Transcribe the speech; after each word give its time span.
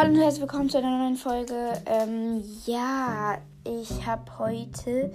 Hallo 0.00 0.14
und 0.14 0.22
herzlich 0.22 0.40
willkommen 0.40 0.70
zu 0.70 0.78
einer 0.78 0.96
neuen 0.96 1.16
Folge. 1.16 1.72
Ähm, 1.84 2.42
ja, 2.64 3.36
ich 3.64 4.06
habe 4.06 4.38
heute 4.38 5.12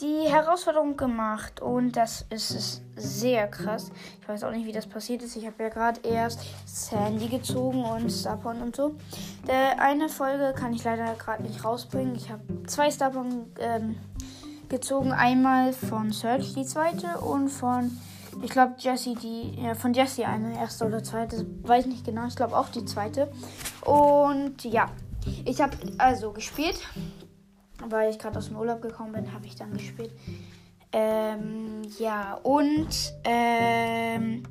die 0.00 0.28
Herausforderung 0.28 0.96
gemacht 0.96 1.60
und 1.60 1.96
das 1.96 2.24
ist 2.30 2.80
sehr 2.94 3.48
krass. 3.48 3.90
Ich 4.20 4.28
weiß 4.28 4.44
auch 4.44 4.52
nicht, 4.52 4.66
wie 4.66 4.72
das 4.72 4.86
passiert 4.86 5.20
ist. 5.22 5.34
Ich 5.34 5.44
habe 5.44 5.60
ja 5.64 5.68
gerade 5.68 6.00
erst 6.04 6.42
Sandy 6.64 7.26
gezogen 7.26 7.82
und 7.82 8.08
Starpon 8.08 8.62
und 8.62 8.76
so. 8.76 8.94
Der 9.48 9.80
eine 9.82 10.08
Folge 10.08 10.54
kann 10.56 10.72
ich 10.72 10.84
leider 10.84 11.12
gerade 11.14 11.42
nicht 11.42 11.64
rausbringen. 11.64 12.14
Ich 12.14 12.30
habe 12.30 12.42
zwei 12.68 12.92
Starpon 12.92 13.50
ähm, 13.58 13.96
gezogen. 14.68 15.10
Einmal 15.10 15.72
von 15.72 16.12
Search, 16.12 16.54
die 16.54 16.64
zweite, 16.64 17.18
und 17.18 17.48
von 17.48 17.90
ich 18.42 18.50
glaube, 18.50 18.74
Jessie, 18.78 19.14
die, 19.14 19.60
ja, 19.62 19.74
von 19.74 19.94
Jessie 19.94 20.24
eine, 20.24 20.58
erste 20.58 20.86
oder 20.86 21.02
zweite, 21.02 21.46
weiß 21.62 21.86
nicht 21.86 22.04
genau, 22.04 22.26
ich 22.26 22.36
glaube 22.36 22.56
auch 22.56 22.68
die 22.68 22.84
zweite. 22.84 23.30
Und 23.82 24.64
ja, 24.64 24.90
ich 25.44 25.60
habe 25.60 25.76
also 25.98 26.32
gespielt, 26.32 26.78
weil 27.88 28.10
ich 28.10 28.18
gerade 28.18 28.38
aus 28.38 28.48
dem 28.48 28.56
Urlaub 28.56 28.82
gekommen 28.82 29.12
bin, 29.12 29.32
habe 29.32 29.46
ich 29.46 29.56
dann 29.56 29.72
gespielt. 29.72 30.12
Ähm, 30.92 31.82
ja, 31.98 32.34
und 32.44 32.88
ähm, 33.24 34.44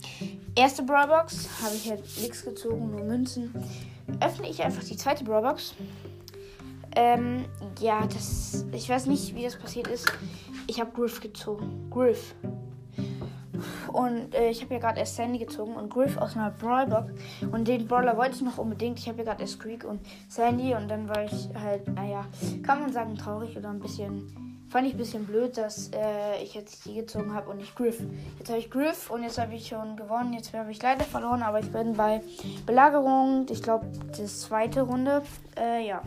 erste 0.55 0.83
Brawlbox 0.83 1.47
habe 1.63 1.75
ich 1.75 1.89
halt 1.89 2.03
nichts 2.19 2.43
gezogen, 2.43 2.91
nur 2.91 3.03
Münzen. 3.03 3.53
Öffne 4.19 4.49
ich 4.49 4.61
einfach 4.61 4.83
die 4.83 4.97
zweite 4.97 5.23
Brawlbox. 5.23 5.73
Ähm, 6.95 7.45
ja, 7.79 8.05
das, 8.05 8.65
ich 8.71 8.89
weiß 8.89 9.05
nicht, 9.07 9.33
wie 9.35 9.43
das 9.43 9.57
passiert 9.57 9.87
ist. 9.87 10.11
Ich 10.67 10.79
habe 10.79 10.91
Griff 10.91 11.21
gezogen. 11.21 11.89
Griff. 11.89 12.35
Und 13.93 14.33
äh, 14.33 14.49
ich 14.49 14.61
habe 14.63 14.73
ja 14.73 14.79
gerade 14.79 14.99
erst 14.99 15.15
Sandy 15.15 15.37
gezogen 15.37 15.75
und 15.75 15.89
Griff 15.89 16.17
aus 16.17 16.35
einer 16.35 16.49
Brawlbox. 16.49 17.13
Und 17.51 17.67
den 17.67 17.87
Brawler 17.87 18.17
wollte 18.17 18.35
ich 18.35 18.41
noch 18.41 18.57
unbedingt. 18.57 18.99
Ich 18.99 19.07
habe 19.07 19.19
ja 19.19 19.25
gerade 19.25 19.41
erst 19.41 19.53
Squeak 19.53 19.85
und 19.85 20.01
Sandy. 20.27 20.73
Und 20.73 20.89
dann 20.89 21.07
war 21.07 21.23
ich 21.23 21.49
halt, 21.53 21.87
naja, 21.87 22.25
kann 22.63 22.81
man 22.81 22.91
sagen, 22.91 23.15
traurig 23.15 23.55
oder 23.55 23.69
ein 23.69 23.79
bisschen. 23.79 24.35
Fand 24.69 24.87
ich 24.87 24.95
ein 24.95 24.97
bisschen 24.97 25.25
blöd, 25.27 25.55
dass 25.55 25.91
äh, 25.93 26.41
ich 26.41 26.55
jetzt 26.55 26.85
die 26.87 26.95
gezogen 26.95 27.35
habe 27.35 27.51
und 27.51 27.57
nicht 27.57 27.75
Griff. 27.75 28.01
Jetzt 28.39 28.49
habe 28.49 28.57
ich 28.57 28.71
Griff 28.71 29.11
und 29.11 29.21
jetzt 29.21 29.37
habe 29.37 29.53
ich 29.53 29.67
schon 29.67 29.95
gewonnen. 29.95 30.33
Jetzt 30.33 30.51
habe 30.51 30.71
ich 30.71 30.81
leider 30.81 31.03
verloren, 31.03 31.43
aber 31.43 31.59
ich 31.59 31.71
bin 31.71 31.93
bei 31.93 32.23
Belagerung, 32.65 33.45
ich 33.51 33.61
glaube, 33.61 33.85
die 34.17 34.25
zweite 34.25 34.81
Runde, 34.81 35.21
äh, 35.55 35.87
ja, 35.87 36.01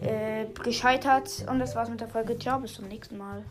äh, 0.00 0.46
gescheitert. 0.64 1.46
Und 1.48 1.60
das 1.60 1.76
war's 1.76 1.88
mit 1.88 2.00
der 2.00 2.08
Folge. 2.08 2.36
Ciao, 2.36 2.58
bis 2.58 2.74
zum 2.74 2.88
nächsten 2.88 3.16
Mal. 3.18 3.44